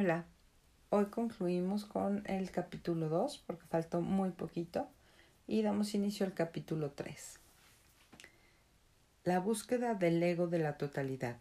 [0.00, 0.26] Hola,
[0.90, 4.88] hoy concluimos con el capítulo 2 porque faltó muy poquito
[5.48, 7.40] y damos inicio al capítulo 3.
[9.24, 11.38] La búsqueda del ego de la totalidad.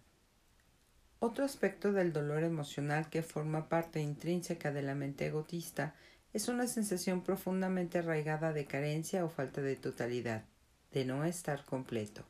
[1.20, 5.94] Otro aspecto del dolor emocional que forma parte intrínseca de la mente egotista
[6.33, 10.46] es una sensación profundamente arraigada de carencia o falta de totalidad,
[10.94, 12.24] de no estar completo.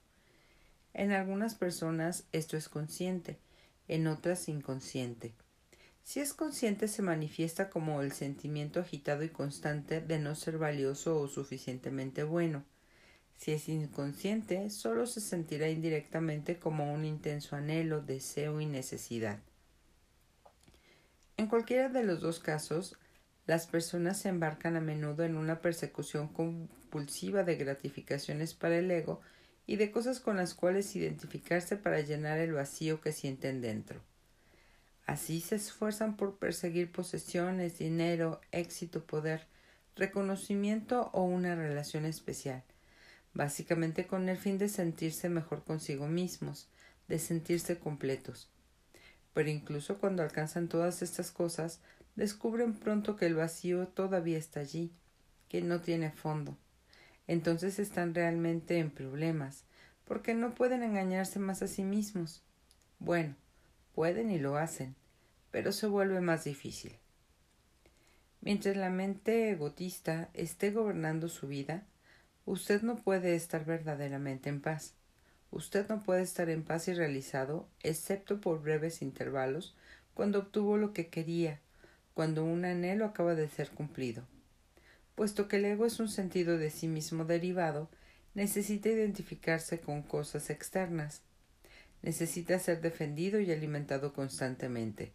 [0.94, 3.40] En algunas personas esto es consciente,
[3.88, 5.34] en otras inconsciente.
[6.08, 11.20] Si es consciente se manifiesta como el sentimiento agitado y constante de no ser valioso
[11.20, 12.64] o suficientemente bueno.
[13.36, 19.40] Si es inconsciente, solo se sentirá indirectamente como un intenso anhelo, deseo y necesidad.
[21.36, 22.96] En cualquiera de los dos casos,
[23.46, 29.20] las personas se embarcan a menudo en una persecución compulsiva de gratificaciones para el ego
[29.66, 34.02] y de cosas con las cuales identificarse para llenar el vacío que sienten dentro.
[35.08, 39.48] Así se esfuerzan por perseguir posesiones, dinero, éxito, poder,
[39.96, 42.64] reconocimiento o una relación especial
[43.38, 46.68] básicamente con el fin de sentirse mejor consigo mismos,
[47.08, 48.50] de sentirse completos.
[49.34, 51.80] Pero incluso cuando alcanzan todas estas cosas,
[52.16, 54.92] descubren pronto que el vacío todavía está allí,
[55.50, 56.58] que no tiene fondo.
[57.28, 59.66] Entonces están realmente en problemas,
[60.04, 62.42] porque no pueden engañarse más a sí mismos.
[62.98, 63.36] Bueno,
[63.98, 64.96] pueden y lo hacen,
[65.50, 66.94] pero se vuelve más difícil.
[68.42, 71.88] Mientras la mente egotista esté gobernando su vida,
[72.48, 74.94] Usted no puede estar verdaderamente en paz.
[75.52, 79.76] Usted no puede estar en paz y realizado, excepto por breves intervalos,
[80.14, 81.60] cuando obtuvo lo que quería,
[82.14, 84.24] cuando un anhelo acaba de ser cumplido.
[85.16, 87.90] Puesto que el ego es un sentido de sí mismo derivado,
[88.34, 91.24] necesita identificarse con cosas externas.
[92.02, 95.12] Necesita ser defendido y alimentado constantemente.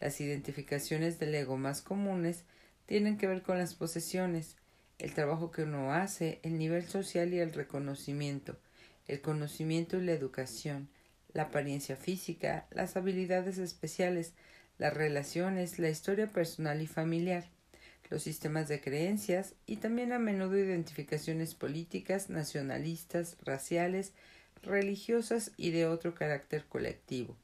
[0.00, 2.44] Las identificaciones del ego más comunes
[2.86, 4.56] tienen que ver con las posesiones,
[4.98, 8.58] el trabajo que uno hace, el nivel social y el reconocimiento,
[9.06, 10.88] el conocimiento y la educación,
[11.32, 14.32] la apariencia física, las habilidades especiales,
[14.78, 17.48] las relaciones, la historia personal y familiar,
[18.10, 24.12] los sistemas de creencias y también a menudo identificaciones políticas, nacionalistas, raciales,
[24.62, 27.36] religiosas y de otro carácter colectivo.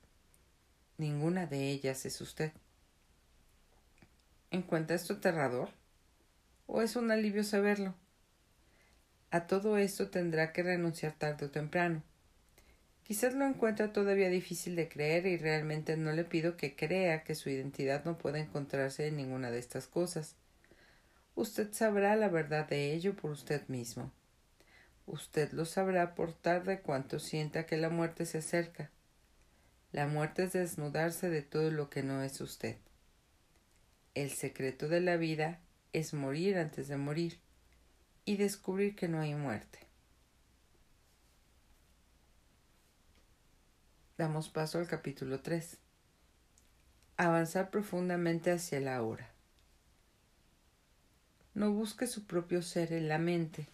[0.99, 2.53] Ninguna de ellas es usted.
[4.51, 5.71] ¿Encuentra esto aterrador?
[6.67, 7.95] o es un alivio saberlo.
[9.31, 12.03] A todo esto tendrá que renunciar tarde o temprano.
[13.05, 17.35] Quizás lo encuentra todavía difícil de creer y realmente no le pido que crea que
[17.35, 20.37] su identidad no puede encontrarse en ninguna de estas cosas.
[21.35, 24.11] Usted sabrá la verdad de ello por usted mismo.
[25.13, 28.91] Usted lo sabrá por tarde cuanto sienta que la muerte se acerca.
[29.93, 32.79] La muerte es desnudarse de todo lo que no es usted.
[34.15, 35.61] El secreto de la vida
[35.93, 37.39] es morir antes de morir
[38.25, 39.81] y descubrir que no hay muerte.
[44.17, 45.77] Damos paso al capítulo 3.
[47.19, 49.31] Avanzar profundamente hacia la hora.
[51.53, 53.67] No busque su propio ser en la mente.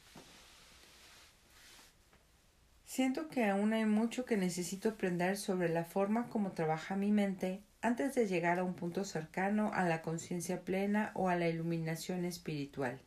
[2.88, 7.62] Siento que aún hay mucho que necesito aprender sobre la forma como trabaja mi mente
[7.82, 12.24] antes de llegar a un punto cercano a la conciencia plena o a la iluminación
[12.24, 12.98] espiritual.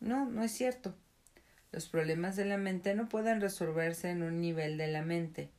[0.00, 0.96] No, no es cierto.
[1.70, 5.52] Los problemas de la mente no pueden resolverse en un nivel de la mente.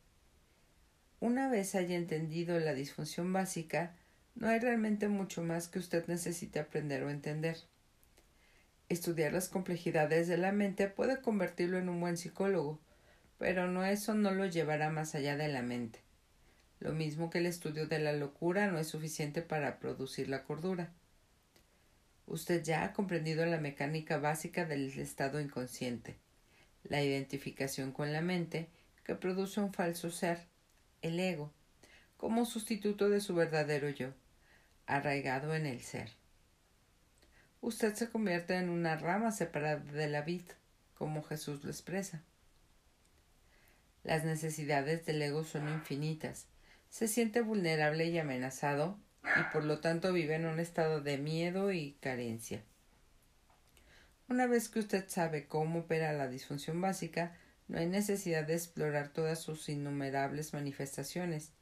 [1.20, 3.96] Una vez haya entendido la disfunción básica,
[4.34, 7.56] no hay realmente mucho más que usted necesite aprender o entender.
[8.88, 12.80] Estudiar las complejidades de la mente puede convertirlo en un buen psicólogo,
[13.38, 16.00] pero no eso no lo llevará más allá de la mente.
[16.80, 20.90] Lo mismo que el estudio de la locura no es suficiente para producir la cordura.
[22.26, 26.16] Usted ya ha comprendido la mecánica básica del estado inconsciente,
[26.84, 28.68] la identificación con la mente
[29.04, 30.46] que produce un falso ser,
[31.02, 31.52] el ego,
[32.16, 34.14] como sustituto de su verdadero yo,
[34.86, 36.10] arraigado en el ser.
[37.60, 40.42] Usted se convierte en una rama separada de la vid,
[40.94, 42.22] como Jesús lo expresa.
[44.04, 46.46] Las necesidades del ego son infinitas,
[46.88, 51.72] se siente vulnerable y amenazado y por lo tanto vive en un estado de miedo
[51.72, 52.62] y carencia.
[54.28, 59.08] Una vez que usted sabe cómo opera la disfunción básica, no hay necesidad de explorar
[59.08, 61.52] todas sus innumerables manifestaciones.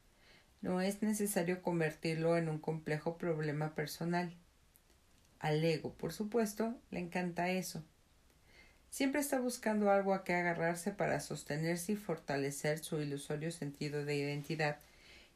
[0.60, 4.36] No es necesario convertirlo en un complejo problema personal.
[5.38, 7.82] Al ego, por supuesto, le encanta eso.
[8.90, 14.16] Siempre está buscando algo a que agarrarse para sostenerse y fortalecer su ilusorio sentido de
[14.16, 14.78] identidad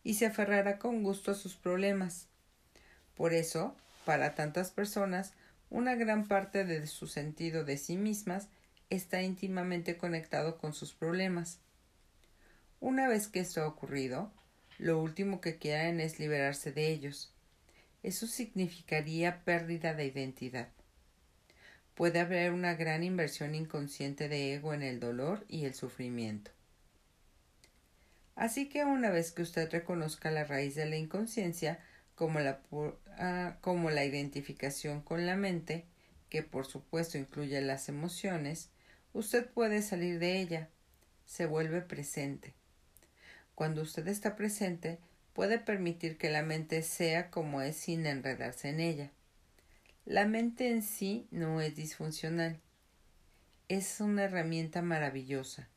[0.02, 2.28] y se aferrará con gusto a sus problemas.
[3.14, 3.76] Por eso,
[4.06, 5.34] para tantas personas,
[5.68, 8.48] una gran parte de su sentido de sí mismas
[8.88, 11.58] está íntimamente conectado con sus problemas.
[12.80, 14.32] Una vez que esto ha ocurrido,
[14.78, 17.32] lo último que quieren es liberarse de ellos.
[18.02, 20.68] Eso significaría pérdida de identidad.
[21.94, 26.50] Puede haber una gran inversión inconsciente de ego en el dolor y el sufrimiento.
[28.36, 31.78] Así que una vez que usted reconozca la raíz de la inconsciencia
[32.14, 32.62] como la,
[33.18, 35.84] ah, como la identificación con la mente,
[36.30, 38.70] que por supuesto incluye las emociones,
[39.12, 40.70] usted puede salir de ella,
[41.26, 42.54] se vuelve presente.
[43.54, 44.98] Cuando usted está presente,
[45.40, 49.10] puede permitir que la mente sea como es sin enredarse en ella.
[50.04, 52.60] La mente en sí no es disfuncional.
[53.66, 55.70] Es una herramienta maravillosa.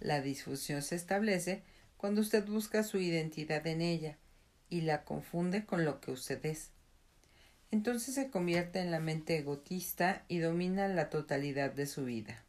[0.00, 1.62] La disfunción se establece
[1.96, 4.18] cuando usted busca su identidad en ella
[4.68, 6.72] y la confunde con lo que usted es.
[7.70, 12.42] Entonces se convierte en la mente egotista y domina la totalidad de su vida.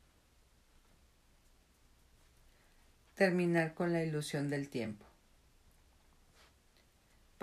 [3.13, 5.02] Terminar con la ilusión del tiempo.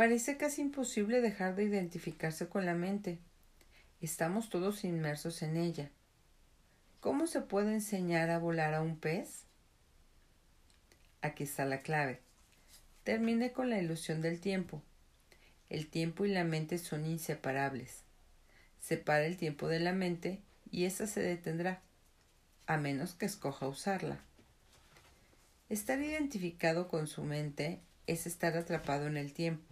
[0.01, 3.19] Parece casi imposible dejar de identificarse con la mente.
[4.01, 5.91] Estamos todos inmersos en ella.
[7.01, 9.45] ¿Cómo se puede enseñar a volar a un pez?
[11.21, 12.19] Aquí está la clave.
[13.05, 14.81] Termine con la ilusión del tiempo.
[15.69, 18.01] El tiempo y la mente son inseparables.
[18.81, 21.83] Separa el tiempo de la mente y ésta se detendrá,
[22.67, 24.19] a menos que escoja usarla.
[25.69, 29.70] Estar identificado con su mente es estar atrapado en el tiempo.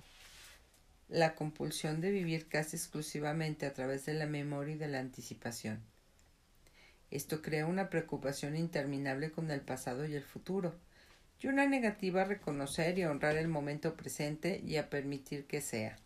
[1.09, 5.81] La compulsión de vivir casi exclusivamente a través de la memoria y de la anticipación.
[7.11, 10.75] Esto crea una preocupación interminable con el pasado y el futuro
[11.41, 15.99] y una negativa a reconocer y honrar el momento presente y a permitir que sea.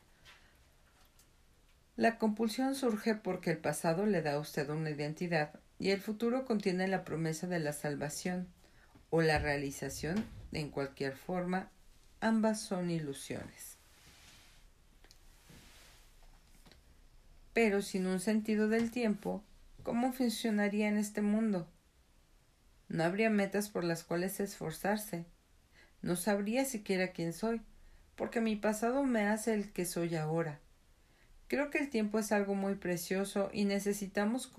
[1.96, 6.44] La compulsión surge porque el pasado le da a usted una identidad y el futuro
[6.44, 8.46] contiene la promesa de la salvación
[9.10, 11.70] o la realización en cualquier forma.
[12.20, 13.71] Ambas son ilusiones.
[17.52, 19.43] Pero sin un sentido del tiempo,
[19.82, 21.69] ¿cómo funcionaría en este mundo?
[22.88, 25.25] No habría metas por las cuales esforzarse.
[26.00, 27.60] No sabría siquiera quién soy,
[28.16, 30.60] porque mi pasado me hace el que soy ahora.
[31.49, 34.50] Creo que el tiempo es algo muy precioso y necesitamos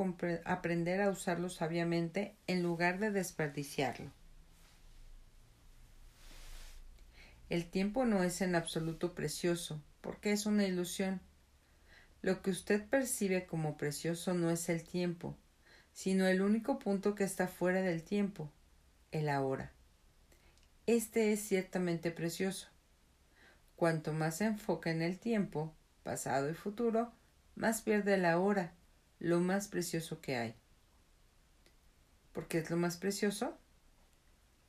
[0.45, 4.11] aprender a usarlo sabiamente en lugar de desperdiciarlo.
[7.49, 11.19] El tiempo no es en absoluto precioso, porque es una ilusión.
[12.23, 15.35] Lo que usted percibe como precioso no es el tiempo,
[15.91, 18.49] sino el único punto que está fuera del tiempo,
[19.11, 19.73] el ahora.
[20.87, 22.69] Este es ciertamente precioso.
[23.75, 27.11] Cuanto más se enfoca en el tiempo, pasado y futuro,
[27.55, 28.73] más pierde la hora,
[29.19, 30.55] lo más precioso que hay.
[32.31, 33.57] ¿Por qué es lo más precioso?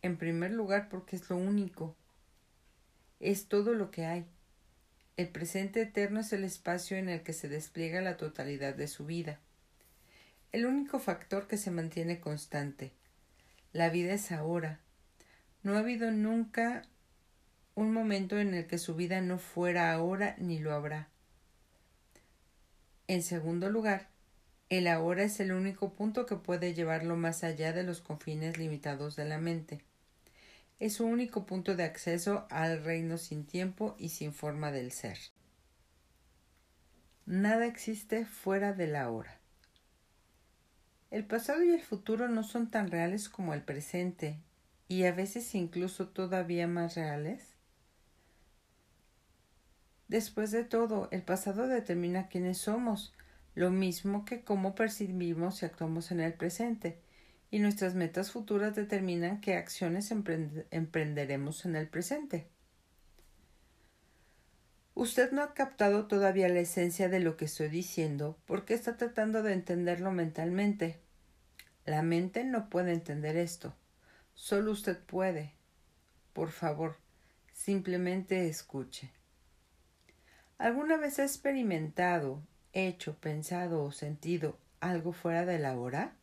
[0.02, 1.94] En primer lugar, porque es lo único.
[3.20, 4.26] Es todo lo que hay.
[5.16, 9.06] El presente eterno es el espacio en el que se despliega la totalidad de su
[9.06, 9.38] vida
[10.54, 12.92] el único factor que se mantiene constante.
[13.72, 14.78] La vida es ahora.
[15.64, 16.82] No ha habido nunca
[17.74, 21.08] un momento en el que su vida no fuera ahora ni lo habrá.
[23.08, 24.06] En segundo lugar,
[24.68, 29.16] el ahora es el único punto que puede llevarlo más allá de los confines limitados
[29.16, 29.80] de la mente.
[30.80, 35.18] Es su único punto de acceso al reino sin tiempo y sin forma del ser.
[37.26, 39.38] Nada existe fuera del ahora.
[41.10, 44.40] El pasado y el futuro no son tan reales como el presente,
[44.88, 47.54] y a veces incluso todavía más reales.
[50.08, 53.14] Después de todo, el pasado determina quiénes somos,
[53.54, 56.98] lo mismo que cómo percibimos y actuamos en el presente,
[57.54, 62.48] y nuestras metas futuras determinan qué acciones emprenderemos en el presente.
[64.94, 69.44] Usted no ha captado todavía la esencia de lo que estoy diciendo porque está tratando
[69.44, 70.98] de entenderlo mentalmente.
[71.84, 73.72] La mente no puede entender esto.
[74.34, 75.52] Solo usted puede.
[76.32, 76.96] Por favor,
[77.52, 79.12] simplemente escuche.
[80.58, 82.42] ¿Alguna vez ha experimentado,
[82.72, 86.16] hecho, pensado o sentido algo fuera de la hora?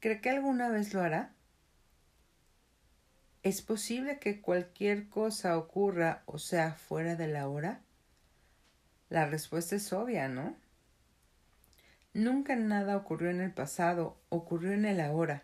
[0.00, 1.32] ¿Cree que alguna vez lo hará?
[3.42, 7.80] ¿Es posible que cualquier cosa ocurra o sea fuera de la hora?
[9.08, 10.54] La respuesta es obvia, ¿no?
[12.14, 15.42] Nunca nada ocurrió en el pasado, ocurrió en el ahora.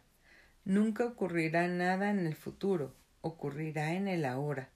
[0.65, 4.69] Nunca ocurrirá nada en el futuro, ocurrirá en el ahora.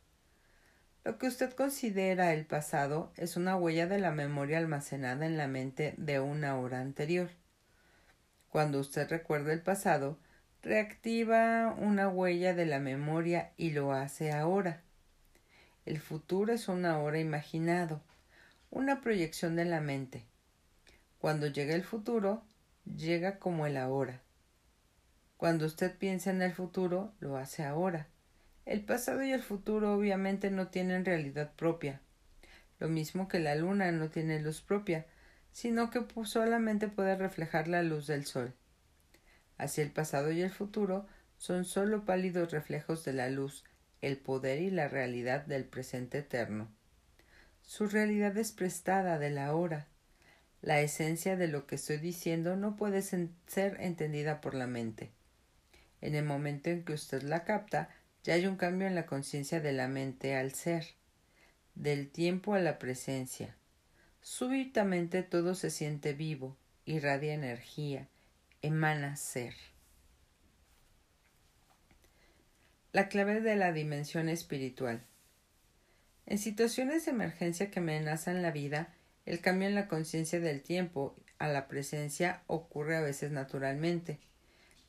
[1.05, 5.47] Lo que usted considera el pasado es una huella de la memoria almacenada en la
[5.47, 7.31] mente de una hora anterior.
[8.59, 10.19] Cuando usted recuerda el pasado,
[10.65, 14.83] reactiva una huella de la memoria y lo hace ahora.
[15.87, 18.03] El futuro es una hora imaginado,
[18.73, 20.25] una proyección de la mente.
[21.21, 22.43] Cuando llega el futuro,
[22.85, 24.23] llega como el ahora.
[25.37, 28.09] Cuando usted piensa en el futuro, lo hace ahora.
[28.67, 32.01] El pasado y el futuro obviamente no tienen realidad propia,
[32.81, 35.07] lo mismo que la luna no tiene luz propia,
[35.59, 38.55] sino que solamente puede reflejar la luz del sol.
[39.57, 43.65] Así el pasado y el futuro son sólo pálidos reflejos de la luz,
[44.01, 46.69] el poder y la realidad del presente eterno.
[47.63, 49.89] Su realidad es prestada de la hora.
[50.63, 55.11] La esencia de lo que estoy diciendo no puede ser entendida por la mente.
[56.01, 57.89] En el momento en que usted la capta,
[58.23, 60.87] ya hay un cambio en la conciencia de la mente al ser,
[61.75, 63.57] del tiempo a la presencia.
[64.31, 66.55] Súbitamente todo se siente vivo,
[66.85, 68.09] irradia energía,
[68.61, 69.55] emana ser.
[72.93, 75.01] La clave de la dimensión espiritual.
[76.27, 78.93] En situaciones de emergencia que amenazan la vida,
[79.25, 84.19] el cambio en la conciencia del tiempo a la presencia ocurre a veces naturalmente.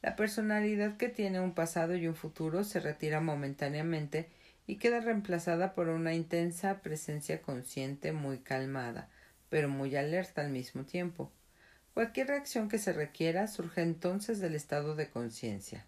[0.01, 4.27] La personalidad que tiene un pasado y un futuro se retira momentáneamente
[4.67, 9.09] y queda reemplazada por una intensa presencia consciente muy calmada,
[9.49, 11.31] pero muy alerta al mismo tiempo.
[11.93, 15.85] Cualquier reacción que se requiera surge entonces del estado de conciencia.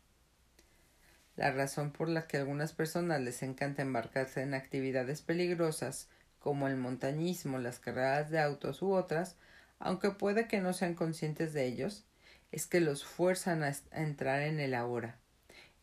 [1.38, 6.68] La razón por la que a algunas personas les encanta embarcarse en actividades peligrosas, como
[6.68, 9.38] el montañismo, las carreras de autos u otras,
[9.80, 12.06] aunque puede que no sean conscientes de ellos,
[12.52, 15.18] es que los fuerzan a, entrar en el ahora,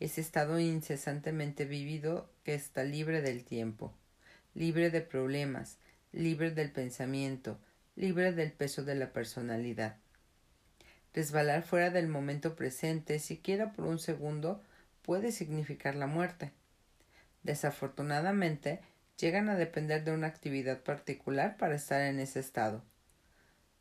[0.01, 3.95] ese estado incesantemente vivido que está libre del tiempo,
[4.55, 5.79] libre de problemas,
[6.13, 7.59] libre del pensamiento,
[7.99, 9.97] libre del peso de la personalidad.
[11.13, 14.63] Resbalar fuera del momento presente, siquiera por un segundo,
[15.03, 16.53] puede significar la muerte.
[17.43, 18.81] Desafortunadamente,
[19.19, 22.85] llegan a depender de una actividad particular para estar en ese estado.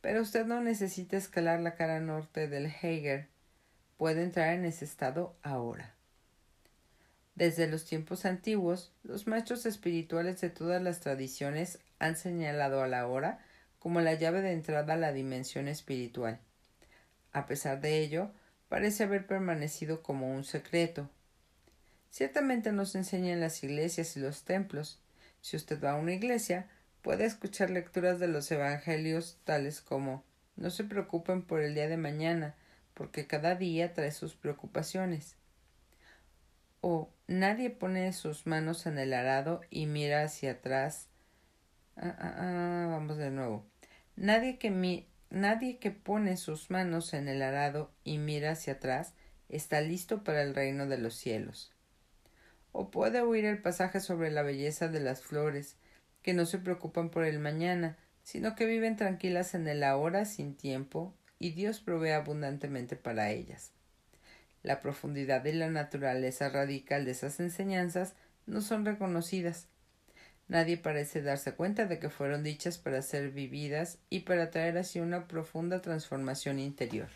[0.01, 3.27] Pero usted no necesita escalar la cara norte del Heiger.
[3.97, 5.93] Puede entrar en ese estado ahora.
[7.35, 13.05] Desde los tiempos antiguos, los maestros espirituales de todas las tradiciones han señalado a la
[13.05, 13.45] hora
[13.79, 16.39] como la llave de entrada a la dimensión espiritual.
[17.33, 18.31] A pesar de ello,
[18.69, 21.09] parece haber permanecido como un secreto.
[22.09, 24.99] Ciertamente no se enseña en las iglesias y los templos.
[25.41, 26.67] Si usted va a una iglesia,
[27.07, 30.25] Puede escuchar lecturas de los Evangelios tales como
[30.57, 32.53] No se preocupen por el día de mañana,
[32.93, 35.37] porque cada día trae sus preocupaciones.
[36.81, 41.07] O nadie pone sus manos en el arado y mira hacia atrás.
[41.99, 43.65] Ah, ah, ah, vamos de nuevo.
[44.15, 49.13] Nadie que, mi nadie que pone sus manos en el arado y mira hacia atrás
[49.49, 51.73] está listo para el reino de los cielos.
[52.71, 55.75] O puede oír el pasaje sobre la belleza de las flores,
[56.21, 60.55] que no se preocupan por el mañana, sino que viven tranquilas en el ahora sin
[60.55, 63.71] tiempo, y Dios provee abundantemente para ellas.
[64.61, 68.13] La profundidad y la naturaleza radical de esas enseñanzas
[68.45, 69.67] no son reconocidas.
[70.47, 74.99] Nadie parece darse cuenta de que fueron dichas para ser vividas y para traer así
[74.99, 77.09] una profunda transformación interior.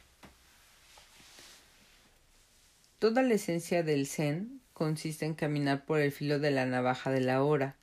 [2.99, 7.21] Toda la esencia del Zen consiste en caminar por el filo de la navaja de
[7.21, 7.77] la hora,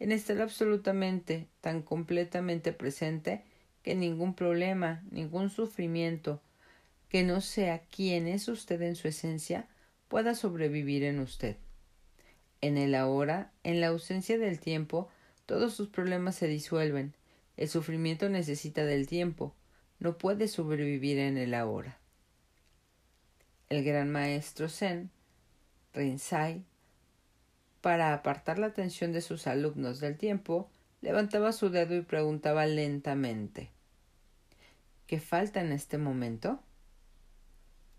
[0.00, 3.44] en estar absolutamente tan completamente presente
[3.82, 6.40] que ningún problema, ningún sufrimiento,
[7.08, 9.68] que no sea quien es usted en su esencia,
[10.08, 11.56] pueda sobrevivir en usted.
[12.64, 15.10] En el ahora, en la ausencia del tiempo,
[15.44, 17.12] todos sus problemas se disuelven.
[17.58, 19.54] El sufrimiento necesita del tiempo,
[19.98, 21.98] no puede sobrevivir en el ahora.
[23.68, 25.10] El gran maestro Zen,
[25.92, 26.64] Rinzai,
[27.82, 30.70] para apartar la atención de sus alumnos del tiempo,
[31.02, 33.68] levantaba su dedo y preguntaba lentamente
[35.06, 36.60] ¿Qué falta en este momento?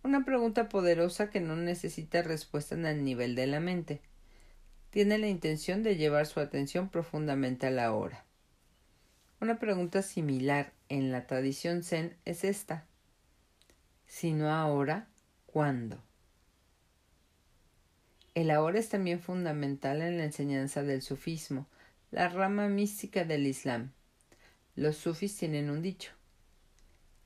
[0.01, 4.01] Una pregunta poderosa que no necesita respuesta en el nivel de la mente.
[4.95, 8.23] Tiene la intención de llevar su atención profundamente a la hora.
[9.41, 12.85] Una pregunta similar en la tradición zen es esta.
[14.07, 15.09] Si no ahora,
[15.47, 16.01] ¿cuándo?
[18.35, 21.67] El ahora es también fundamental en la enseñanza del sufismo,
[22.09, 23.91] la rama mística del Islam.
[24.77, 26.13] Los sufis tienen un dicho.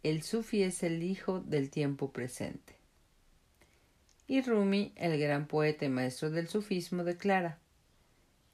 [0.02, 2.79] El sufi es el hijo del tiempo presente.
[4.30, 7.58] Y Rumi, el gran poeta y maestro del sufismo, declara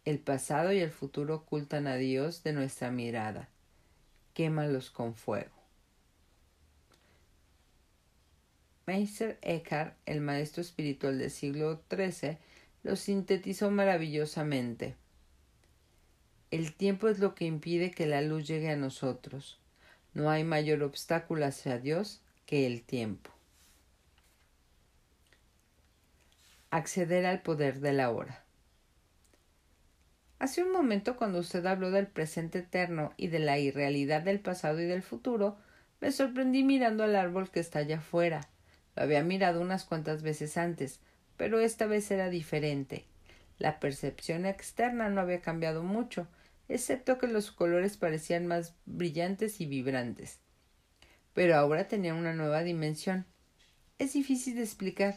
[0.06, 3.50] El pasado y el futuro ocultan a Dios de nuestra mirada.
[4.34, 5.52] Quémalos con fuego.
[8.86, 12.38] Meister Eckhart, el maestro espiritual del siglo XIII,
[12.84, 14.96] lo sintetizó maravillosamente.
[16.52, 19.60] El tiempo es lo que impide que la luz llegue a nosotros.
[20.14, 23.35] No hay mayor obstáculo hacia Dios que el tiempo.
[26.76, 28.44] Acceder al poder de la hora.
[30.40, 34.82] Hace un momento cuando usted habló del presente eterno y de la irrealidad del pasado
[34.82, 35.58] y del futuro,
[36.02, 38.50] me sorprendí mirando al árbol que está allá afuera.
[38.94, 41.00] Lo había mirado unas cuantas veces antes,
[41.38, 43.06] pero esta vez era diferente.
[43.58, 46.28] La percepción externa no había cambiado mucho,
[46.68, 50.42] excepto que los colores parecían más brillantes y vibrantes.
[51.34, 53.26] Pero ahora tenía una nueva dimensión.
[53.98, 55.16] Es difícil de explicar.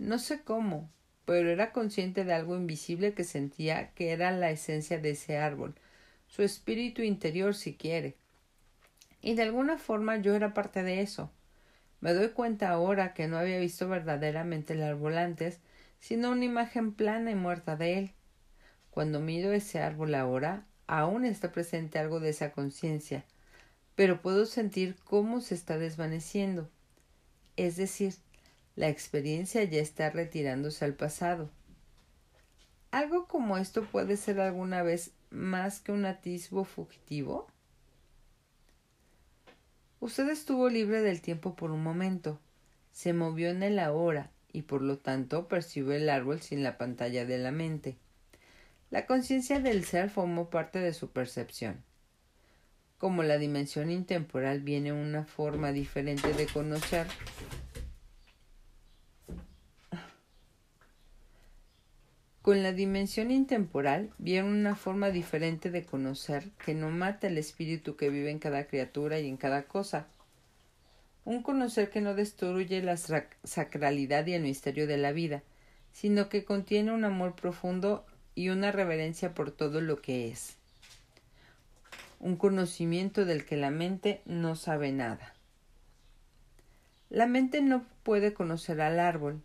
[0.00, 0.90] No sé cómo,
[1.26, 5.74] pero era consciente de algo invisible que sentía que era la esencia de ese árbol,
[6.26, 8.16] su espíritu interior si quiere.
[9.20, 11.30] Y de alguna forma yo era parte de eso.
[12.00, 15.60] Me doy cuenta ahora que no había visto verdaderamente el árbol antes,
[15.98, 18.12] sino una imagen plana y muerta de él.
[18.90, 23.26] Cuando miro ese árbol ahora, aún está presente algo de esa conciencia,
[23.96, 26.70] pero puedo sentir cómo se está desvaneciendo.
[27.56, 28.14] Es decir,
[28.80, 31.50] la experiencia ya está retirándose al pasado.
[32.90, 37.46] ¿Algo como esto puede ser alguna vez más que un atisbo fugitivo?
[40.00, 42.40] Usted estuvo libre del tiempo por un momento,
[42.90, 47.26] se movió en el ahora y por lo tanto percibió el árbol sin la pantalla
[47.26, 47.98] de la mente.
[48.88, 51.84] La conciencia del ser formó parte de su percepción.
[52.96, 57.06] Como la dimensión intemporal viene una forma diferente de conocer,
[62.50, 67.94] Con la dimensión intemporal viene una forma diferente de conocer que no mata el espíritu
[67.94, 70.08] que vive en cada criatura y en cada cosa.
[71.24, 75.44] Un conocer que no destruye la sacralidad y el misterio de la vida,
[75.92, 80.56] sino que contiene un amor profundo y una reverencia por todo lo que es.
[82.18, 85.34] Un conocimiento del que la mente no sabe nada.
[87.10, 89.40] La mente no puede conocer al árbol,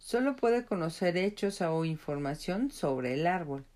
[0.00, 3.66] Solo puede conocer hechos o información sobre el árbol.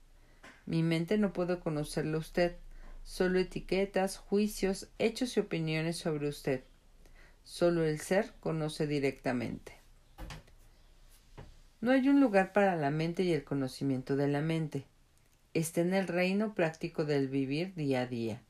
[0.64, 2.56] Mi mente no puede conocerlo usted,
[3.04, 6.64] solo etiquetas, juicios, hechos y opiniones sobre usted.
[7.44, 9.74] Solo el ser conoce directamente.
[11.82, 14.86] No hay un lugar para la mente y el conocimiento de la mente.
[15.52, 18.40] Está en el reino práctico del vivir día a día.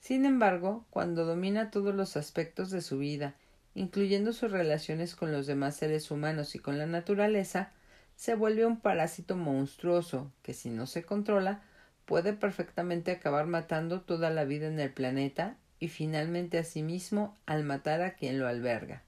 [0.00, 3.34] Sin embargo, cuando domina todos los aspectos de su vida
[3.74, 7.72] incluyendo sus relaciones con los demás seres humanos y con la naturaleza,
[8.16, 11.62] se vuelve un parásito monstruoso que si no se controla
[12.04, 17.38] puede perfectamente acabar matando toda la vida en el planeta y finalmente a sí mismo
[17.46, 19.02] al matar a quien lo alberga.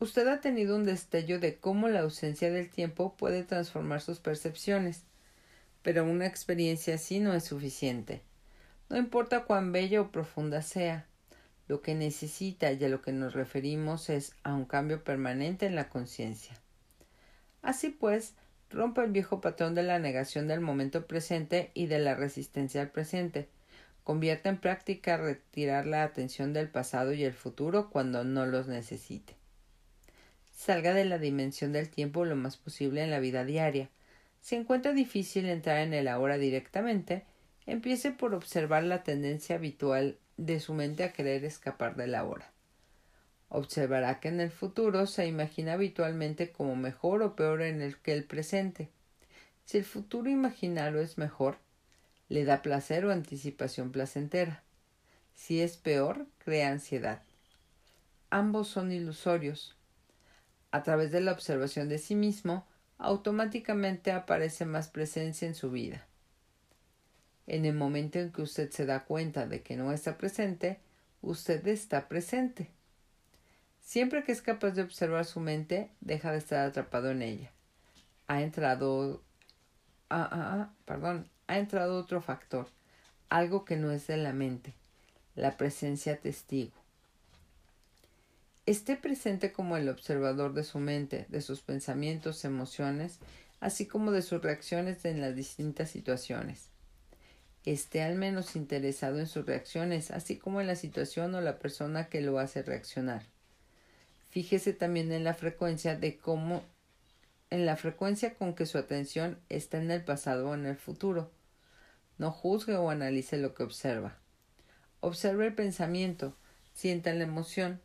[0.00, 5.04] Usted ha tenido un destello de cómo la ausencia del tiempo puede transformar sus percepciones,
[5.82, 8.22] pero una experiencia así no es suficiente.
[8.90, 11.06] No importa cuán bella o profunda sea,
[11.66, 15.74] lo que necesita y a lo que nos referimos es a un cambio permanente en
[15.74, 16.60] la conciencia.
[17.62, 18.34] Así pues,
[18.70, 22.90] rompa el viejo patrón de la negación del momento presente y de la resistencia al
[22.90, 23.48] presente.
[24.02, 29.34] Convierta en práctica retirar la atención del pasado y el futuro cuando no los necesite.
[30.54, 33.88] Salga de la dimensión del tiempo lo más posible en la vida diaria.
[34.42, 37.24] Si encuentra difícil entrar en el ahora directamente,
[37.64, 42.50] empiece por observar la tendencia habitual de su mente a querer escapar de la hora.
[43.48, 48.12] Observará que en el futuro se imagina habitualmente como mejor o peor en el que
[48.12, 48.88] el presente.
[49.64, 51.58] Si el futuro imaginario es mejor,
[52.28, 54.62] le da placer o anticipación placentera.
[55.34, 57.22] Si es peor, crea ansiedad.
[58.30, 59.76] Ambos son ilusorios.
[60.70, 62.66] A través de la observación de sí mismo,
[62.98, 66.06] automáticamente aparece más presencia en su vida.
[67.46, 70.80] En el momento en que usted se da cuenta de que no está presente,
[71.20, 72.70] usted está presente.
[73.80, 77.52] Siempre que es capaz de observar su mente, deja de estar atrapado en ella.
[78.26, 79.22] Ha entrado.
[80.08, 81.28] Ah, ah, ah, perdón.
[81.46, 82.68] Ha entrado otro factor,
[83.28, 84.72] algo que no es de la mente,
[85.34, 86.72] la presencia testigo.
[88.64, 93.18] Esté presente como el observador de su mente, de sus pensamientos, emociones,
[93.60, 96.70] así como de sus reacciones en las distintas situaciones
[97.64, 102.08] esté al menos interesado en sus reacciones, así como en la situación o la persona
[102.08, 103.22] que lo hace reaccionar.
[104.30, 106.62] Fíjese también en la frecuencia de cómo
[107.50, 111.30] en la frecuencia con que su atención está en el pasado o en el futuro.
[112.18, 114.18] No juzgue o analice lo que observa.
[115.00, 116.36] Observe el pensamiento,
[116.72, 117.80] sienta la emoción,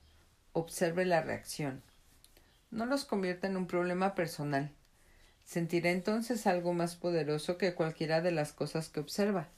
[0.53, 1.83] observe la reacción.
[2.71, 4.71] No los convierta en un problema personal.
[5.45, 9.49] Sentirá entonces algo más poderoso que cualquiera de las cosas que observa,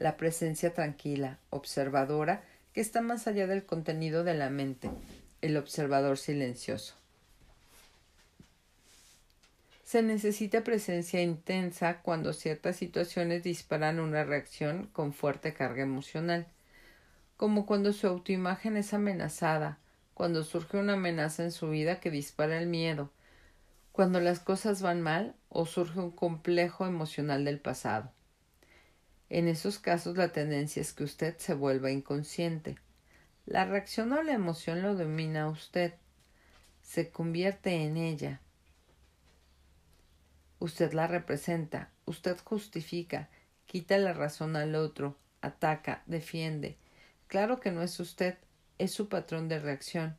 [0.00, 4.90] la presencia tranquila, observadora, que está más allá del contenido de la mente,
[5.42, 6.94] el observador silencioso.
[9.84, 16.46] Se necesita presencia intensa cuando ciertas situaciones disparan una reacción con fuerte carga emocional,
[17.36, 19.78] como cuando su autoimagen es amenazada,
[20.14, 23.10] cuando surge una amenaza en su vida que dispara el miedo,
[23.92, 28.12] cuando las cosas van mal o surge un complejo emocional del pasado.
[29.30, 32.76] En esos casos la tendencia es que usted se vuelva inconsciente.
[33.46, 35.94] La reacción o la emoción lo domina a usted,
[36.82, 38.40] se convierte en ella,
[40.60, 43.30] Usted la representa, usted justifica,
[43.64, 46.76] quita la razón al otro, ataca, defiende.
[47.28, 48.36] Claro que no es usted,
[48.76, 50.18] es su patrón de reacción,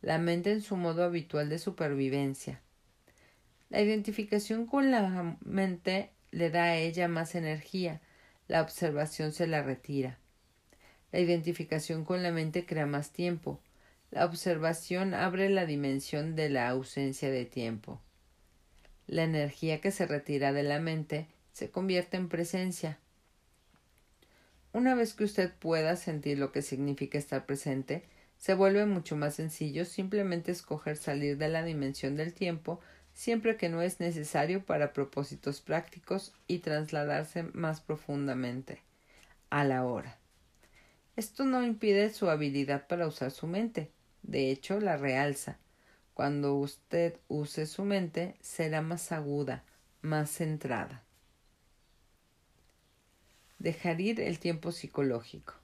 [0.00, 2.62] la mente en su modo habitual de supervivencia.
[3.68, 8.00] La identificación con la mente le da a ella más energía,
[8.48, 10.18] la observación se la retira.
[11.12, 13.60] La identificación con la mente crea más tiempo,
[14.10, 18.00] la observación abre la dimensión de la ausencia de tiempo.
[19.06, 22.98] La energía que se retira de la mente se convierte en presencia.
[24.72, 28.04] Una vez que usted pueda sentir lo que significa estar presente,
[28.38, 32.80] se vuelve mucho más sencillo simplemente escoger salir de la dimensión del tiempo
[33.14, 38.82] siempre que no es necesario para propósitos prácticos y trasladarse más profundamente
[39.48, 40.18] a la hora.
[41.16, 43.90] Esto no impide su habilidad para usar su mente,
[44.22, 45.58] de hecho la realza,
[46.12, 49.64] cuando usted use su mente, será más aguda,
[50.02, 51.02] más centrada.
[53.58, 55.54] Dejar ir el tiempo psicológico.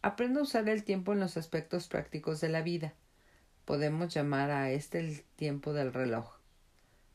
[0.00, 2.94] Aprenda a usar el tiempo en los aspectos prácticos de la vida.
[3.72, 6.30] Podemos llamar a este el tiempo del reloj.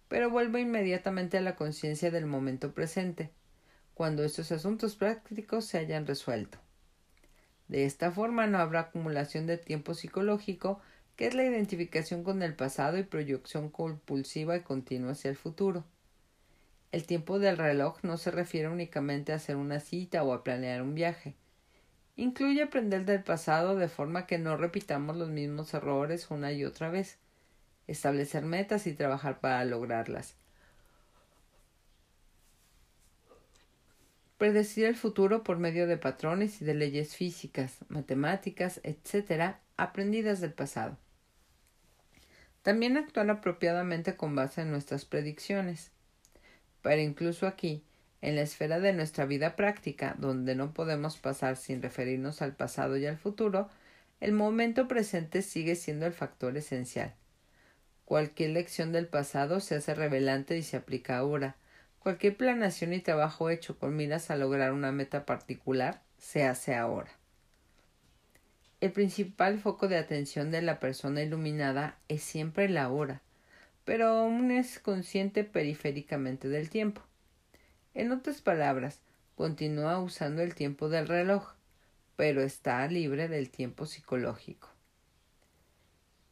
[0.08, 3.30] Pero vuelva inmediatamente a la conciencia del momento presente,
[3.94, 6.58] cuando estos asuntos prácticos se hayan resuelto.
[7.68, 10.82] De esta forma no habrá acumulación de tiempo psicológico
[11.16, 15.86] que es la identificación con el pasado y proyección compulsiva y continua hacia el futuro.
[16.92, 20.82] El tiempo del reloj no se refiere únicamente a hacer una cita o a planear
[20.82, 21.36] un viaje.
[22.18, 26.90] Incluye aprender del pasado de forma que no repitamos los mismos errores una y otra
[26.90, 27.20] vez,
[27.86, 30.36] establecer metas y trabajar para lograrlas.
[34.40, 40.54] Predecir el futuro por medio de patrones y de leyes físicas, matemáticas, etc., aprendidas del
[40.54, 40.98] pasado.
[42.64, 45.92] También actuar apropiadamente con base en nuestras predicciones.
[46.82, 47.84] Pero incluso aquí,
[48.22, 52.98] en la esfera de nuestra vida práctica, donde no podemos pasar sin referirnos al pasado
[52.98, 53.70] y al futuro,
[54.20, 57.14] el momento presente sigue siendo el factor esencial.
[58.06, 61.56] Cualquier lección del pasado se hace revelante y se aplica ahora.
[62.00, 67.12] Cualquier planación y trabajo hecho con miras a lograr una meta particular se hace ahora.
[68.80, 73.22] El principal foco de atención de la persona iluminada es siempre la hora,
[73.86, 77.02] pero aún es consciente periféricamente del tiempo.
[77.98, 79.00] En otras palabras,
[79.34, 81.56] continúa usando el tiempo del reloj,
[82.16, 84.70] pero está libre del tiempo psicológico.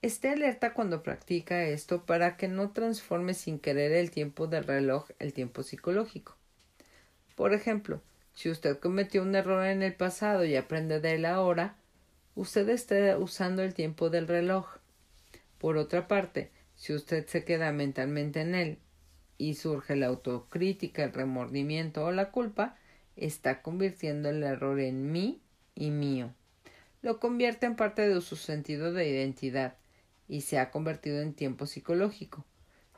[0.03, 5.09] Esté alerta cuando practica esto para que no transforme sin querer el tiempo del reloj
[5.17, 6.37] el tiempo psicológico.
[7.33, 7.99] Por ejemplo,
[8.35, 11.77] si usted cometió un error en el pasado y aprende de él ahora,
[12.35, 14.67] usted está usando el tiempo del reloj.
[15.57, 18.77] Por otra parte, si usted se queda mentalmente en él
[19.37, 22.77] y surge la autocrítica, el remordimiento o la culpa,
[23.15, 25.41] está convirtiendo el error en mí
[25.73, 26.33] y mío.
[27.01, 29.75] Lo convierte en parte de su sentido de identidad
[30.27, 32.45] y se ha convertido en tiempo psicológico,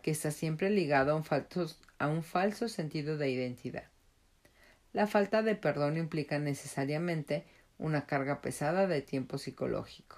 [0.02, 1.68] que está siempre ligado a un falso,
[2.00, 3.86] a un falso sentido de identidad.
[4.94, 7.46] La falta de perdón implica necesariamente
[7.78, 10.18] una carga pesada de tiempo psicológico.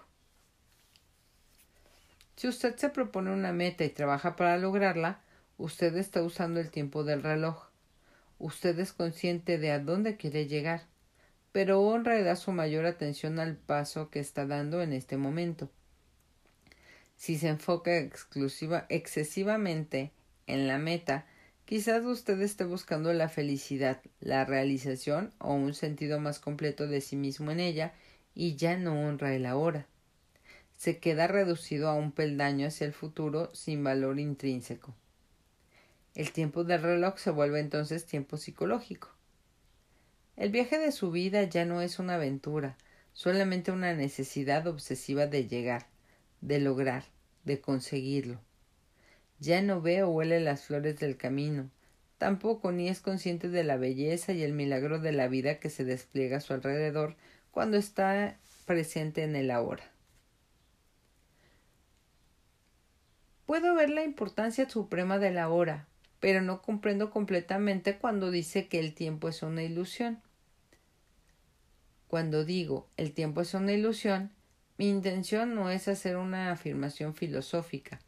[2.36, 5.20] Si usted se propone una meta y trabaja para lograrla,
[5.60, 7.68] usted está usando el tiempo del reloj.
[8.40, 10.88] Usted es consciente de a dónde quiere llegar,
[11.52, 15.70] pero honra y da su mayor atención al paso que está dando en este momento.
[17.16, 20.12] Si se enfoca exclusiva, excesivamente
[20.48, 21.28] en la meta,
[21.70, 27.16] Quizás usted esté buscando la felicidad, la realización o un sentido más completo de sí
[27.16, 27.94] mismo en ella
[28.34, 29.86] y ya no honra el ahora.
[30.76, 34.96] Se queda reducido a un peldaño hacia el futuro sin valor intrínseco.
[36.16, 39.10] El tiempo del reloj se vuelve entonces tiempo psicológico.
[40.36, 42.78] El viaje de su vida ya no es una aventura,
[43.14, 45.88] solamente una necesidad obsesiva de llegar,
[46.40, 47.04] de lograr,
[47.44, 48.40] de conseguirlo.
[49.40, 51.70] Ya no ve o huele las flores del camino,
[52.18, 55.84] tampoco ni es consciente de la belleza y el milagro de la vida que se
[55.84, 57.16] despliega a su alrededor
[57.52, 59.84] cuando está presente en el ahora.
[63.46, 65.89] Puedo ver la importancia suprema de la hora,
[66.20, 70.22] pero no comprendo completamente cuando dice que el tiempo es una ilusión.
[72.08, 74.32] Cuando digo el tiempo es una ilusión,
[74.78, 78.00] mi intención no es hacer una afirmación filosófica,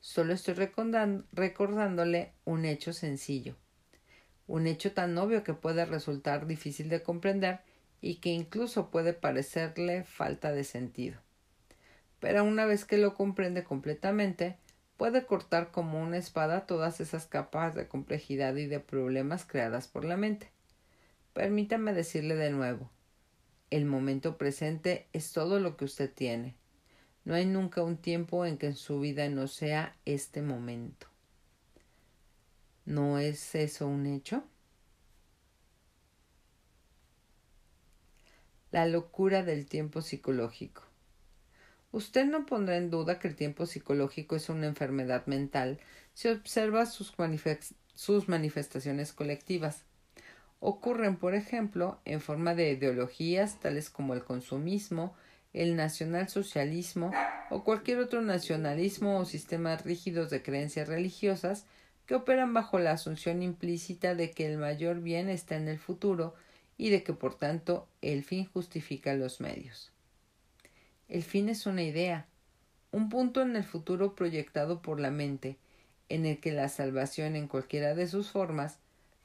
[0.00, 3.56] solo estoy recordándole un hecho sencillo,
[4.46, 7.60] un hecho tan obvio que puede resultar difícil de comprender
[8.00, 11.20] y que incluso puede parecerle falta de sentido.
[12.20, 14.56] Pero una vez que lo comprende completamente,
[14.98, 20.04] puede cortar como una espada todas esas capas de complejidad y de problemas creadas por
[20.04, 20.50] la mente.
[21.32, 22.90] Permítame decirle de nuevo,
[23.70, 26.56] el momento presente es todo lo que usted tiene.
[27.24, 31.06] No hay nunca un tiempo en que en su vida no sea este momento.
[32.84, 34.42] ¿No es eso un hecho?
[38.72, 40.87] La locura del tiempo psicológico.
[41.90, 45.78] Usted no pondrá en duda que el tiempo psicológico es una enfermedad mental
[46.18, 47.14] si observa sus,
[48.28, 49.84] manifestaciones colectivas
[50.60, 55.14] ocurren, por ejemplo, en forma de ideologías tales como el consumismo,
[55.52, 57.12] el nacionalsocialismo
[57.50, 61.66] o cualquier otro nacionalismo o sistemas rígidos de creencias religiosas
[62.04, 66.34] que operan bajo la asunción implícita de que el mayor bien está en el futuro
[66.76, 69.92] y de que por tanto el fin justifica los medios.
[71.08, 72.26] El fin es una idea,
[72.90, 75.56] un punto en el futuro proyectado por la mente,
[76.08, 78.78] en el que la salvación en cualquiera de sus formas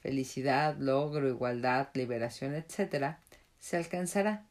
[0.04, 3.16] felicidad, logro, igualdad, liberación, etc.,
[3.58, 4.44] se alcanzará.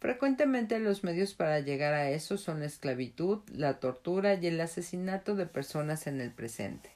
[0.00, 5.36] Frecuentemente los medios para llegar a eso son la esclavitud, la tortura y el asesinato
[5.36, 6.90] de personas en el presente.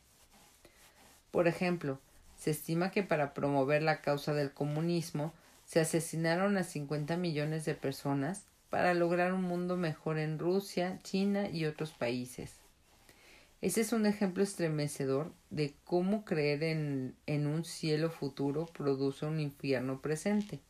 [1.30, 2.00] Por ejemplo,
[2.36, 5.32] se estima que para promover la causa del comunismo
[5.64, 11.48] se asesinaron a 50 millones de personas para lograr un mundo mejor en Rusia, China
[11.48, 12.60] y otros países.
[13.60, 19.40] Ese es un ejemplo estremecedor de cómo creer en, en, un cielo futuro produce un
[19.40, 20.60] infierno presente.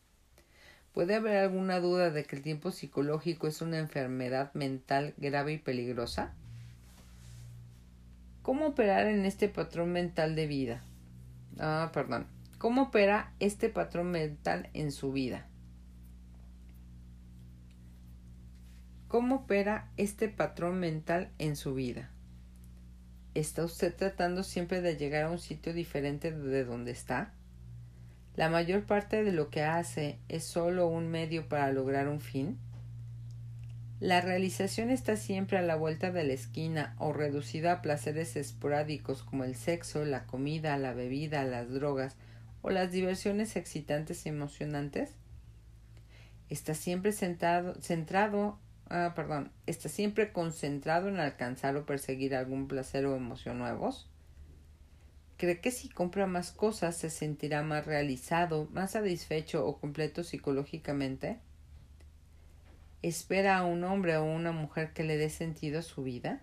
[0.94, 5.58] ¿Puede haber alguna duda de que el tiempo psicológico es una enfermedad mental grave y
[5.58, 6.34] peligrosa?
[8.42, 10.82] ¿Cómo operar en este patrón mental de vida?
[11.58, 12.26] Ah, perdón.
[12.56, 15.47] ¿Cómo opera este patrón mental en su vida?
[19.08, 22.10] ¿Cómo opera este patrón mental en su vida?
[23.32, 27.32] ¿Está usted tratando siempre de llegar a un sitio diferente de donde está?
[28.36, 32.58] ¿La mayor parte de lo que hace es solo un medio para lograr un fin?
[33.98, 39.22] ¿La realización está siempre a la vuelta de la esquina o reducida a placeres esporádicos
[39.22, 42.16] como el sexo, la comida, la bebida, las drogas
[42.60, 45.12] o las diversiones excitantes y emocionantes?
[46.50, 48.58] ¿Está siempre sentado, centrado
[48.90, 54.10] ah, perdón, está siempre concentrado en alcanzar o perseguir algún placer o emoción nuevos?
[55.36, 61.38] ¿Cree que si compra más cosas se sentirá más realizado, más satisfecho o completo psicológicamente?
[63.02, 66.42] ¿Espera a un hombre o una mujer que le dé sentido a su vida?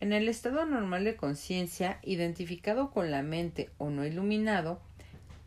[0.00, 4.80] En el estado normal de conciencia, identificado con la mente o no iluminado,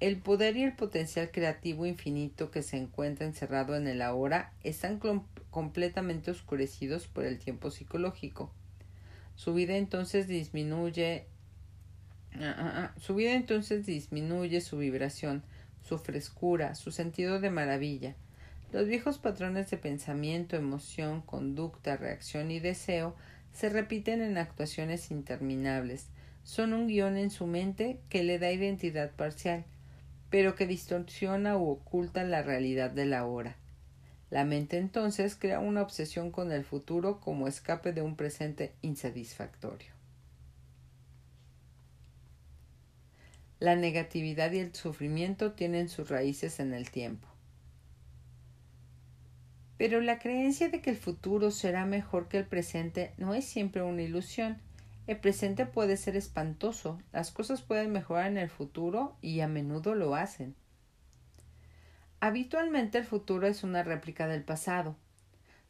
[0.02, 5.00] el poder y el potencial creativo infinito que se encuentra encerrado en el ahora están
[5.52, 8.52] completamente oscurecidos por el tiempo psicológico.
[9.36, 11.28] Su vida entonces disminuye
[12.34, 15.44] ah, ah, ah, su vida entonces disminuye su vibración,
[15.84, 18.16] su frescura, su sentido de maravilla.
[18.72, 23.16] Los viejos patrones de pensamiento, emoción, conducta, reacción y deseo
[23.54, 26.08] se repiten en actuaciones interminables.
[26.44, 29.64] Son un guion en su mente que le da identidad parcial
[30.32, 33.58] pero que distorsiona u oculta la realidad de la hora.
[34.32, 39.92] La mente entonces crea una obsesión con el futuro como escape de un presente insatisfactorio.
[43.60, 47.28] La negatividad y el sufrimiento tienen sus raíces en el tiempo.
[49.78, 53.82] Pero la creencia de que el futuro será mejor que el presente no es siempre
[53.82, 54.62] una ilusión,
[55.12, 59.94] el presente puede ser espantoso, las cosas pueden mejorar en el futuro y a menudo
[59.94, 60.56] lo hacen.
[62.22, 64.96] Habitualmente el futuro es una réplica del pasado.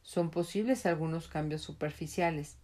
[0.02, 2.56] Son posibles algunos cambios superficiales,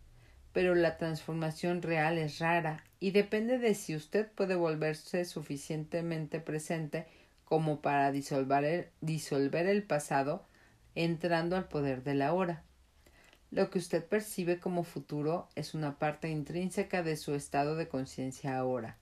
[0.52, 7.06] pero la transformación real es rara y depende de si usted puede volverse suficientemente presente
[7.44, 8.92] como para disolver
[9.66, 10.46] el, pasado
[10.94, 12.62] entrando al poder de la hora.
[13.50, 18.58] Lo que usted percibe como futuro es una parte intrínseca de su estado de conciencia
[18.58, 18.98] ahora.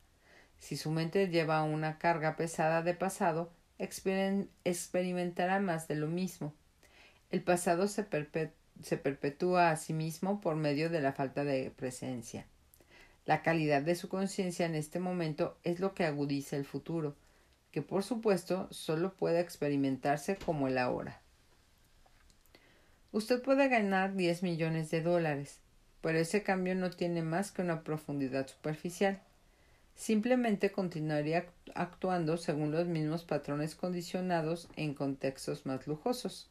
[0.58, 6.54] Si su mente lleva una carga pesada de pasado, experimentará más de lo mismo.
[7.30, 12.46] El pasado se, perpetúa a sí mismo por medio de la falta de presencia.
[13.24, 17.16] La calidad de su conciencia en este momento es lo que agudiza el futuro,
[17.72, 21.20] que por supuesto solo puede experimentarse como el ahora.
[23.12, 25.60] Usted puede ganar 10 millones de dólares,
[26.00, 29.20] pero ese cambio no tiene más que una profundidad superficial.
[29.94, 36.50] Simplemente continuaría actuando según los mismos patrones condicionados en contextos más lujosos.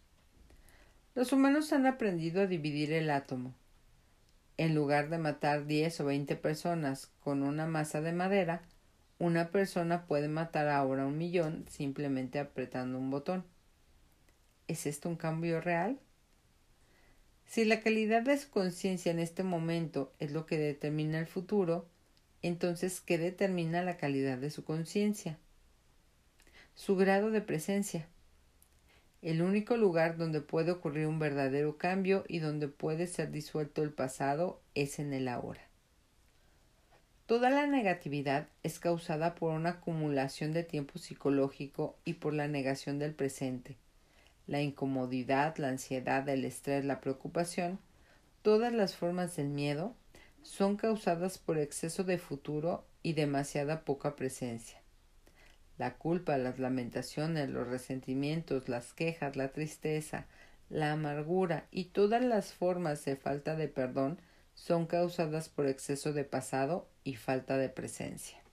[1.13, 3.53] Los humanos han aprendido a dividir el átomo.
[4.57, 8.61] En lugar de matar 10 o 20 personas con una masa de madera,
[9.19, 13.45] una persona puede matar ahora un millón simplemente apretando un botón.
[14.67, 15.99] ¿Es esto un cambio real?
[17.47, 21.85] Si la calidad de su conciencia en este momento es lo que determina el futuro,
[22.41, 25.37] entonces ¿qué determina la calidad de su conciencia?
[26.75, 28.07] Su grado de presencia.
[29.21, 33.91] El único lugar donde puede ocurrir un verdadero cambio y donde puede ser disuelto el
[33.91, 35.61] pasado es en el ahora.
[37.25, 42.99] Toda la negatividad es causada por una acumulación de tiempo psicológico y por la negación
[42.99, 43.77] del presente
[44.47, 47.79] la incomodidad, la ansiedad, el estrés, la preocupación,
[48.41, 49.95] todas las formas del miedo
[50.41, 54.79] son causadas por exceso de futuro y demasiada poca presencia.
[55.77, 60.27] La culpa, las lamentaciones, los resentimientos, las quejas, la tristeza,
[60.69, 64.19] la amargura y todas las formas de falta de perdón
[64.53, 68.44] son causadas por exceso de pasado y falta de presencia.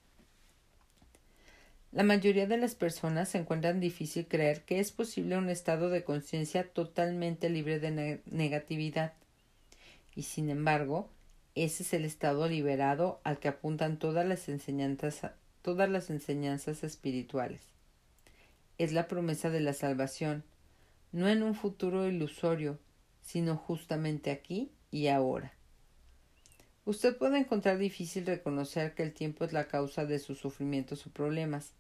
[1.93, 6.05] La mayoría de las personas se encuentran difícil creer que es posible un estado de
[6.05, 9.13] conciencia totalmente libre de negatividad.
[10.17, 11.11] Y sin embargo,
[11.55, 17.61] ese es el estado liberado al que apuntan todas las enseñanzas, todas las enseñanzas espirituales.
[18.79, 20.45] Es la promesa de la salvación,
[21.13, 22.79] no en un futuro ilusorio,
[23.21, 25.53] sino justamente aquí y ahora.
[26.87, 31.11] Usted puede encontrar difícil reconocer que el tiempo es la causa de sus sufrimientos o
[31.11, 31.75] problemas,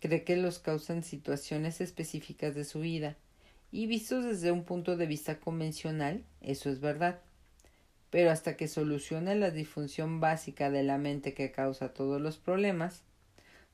[0.00, 3.16] cree que los causan situaciones específicas de su vida,
[3.72, 7.20] y vistos desde un punto de vista convencional, eso es verdad.
[8.10, 13.02] Pero hasta que solucione la disfunción básica de la mente que causa todos los problemas,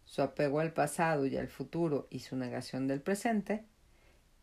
[0.04, 3.64] su apego al pasado y al futuro y su negación del presente,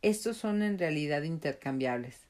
[0.02, 2.28] estos son en realidad intercambiables.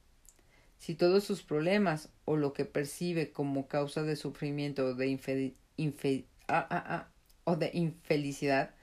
[0.79, 6.67] Si todos sus problemas o lo que percibe como causa de sufrimiento o de, ah,
[6.69, 7.07] ah, ah,
[7.43, 8.73] o de infelicidad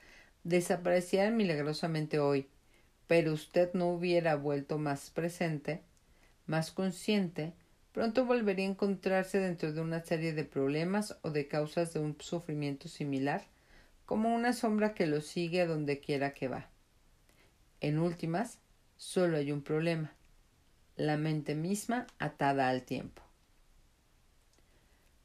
[0.46, 2.46] desaparecieran milagrosamente hoy,
[3.08, 5.82] pero usted no hubiera vuelto más presente,
[6.46, 7.52] más consciente,
[7.90, 12.16] pronto volvería a encontrarse dentro de una serie de problemas o de causas de un
[12.20, 13.44] sufrimiento similar,
[14.04, 16.68] como una sombra que lo sigue a donde quiera que va.
[17.80, 18.60] En últimas,
[18.96, 20.14] solo hay un problema,
[20.94, 23.20] la mente misma atada al tiempo.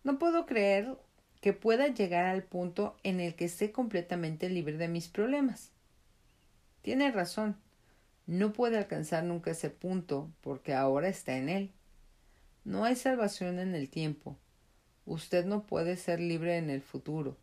[0.03, 0.97] No puedo creer
[1.41, 5.71] que pueda llegar al punto en el que esté completamente libre de mis problemas.
[6.83, 7.57] Tiene razón,
[8.27, 11.71] no puede alcanzar nunca ese punto porque ahora está en él.
[12.63, 14.37] No hay salvación en el tiempo.
[15.05, 17.35] Usted no puede ser libre en el futuro.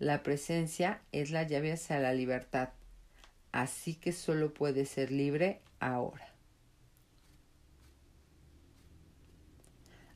[0.00, 2.70] La presencia es la llave hacia la libertad.
[3.52, 6.34] Así que solo puede ser libre ahora.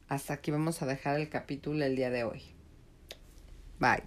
[0.08, 2.59] Hasta aquí vamos a dejar el capítulo el día de hoy.
[3.80, 4.02] Bye.